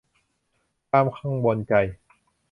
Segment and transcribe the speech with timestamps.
[0.89, 1.73] ความกังวลใจ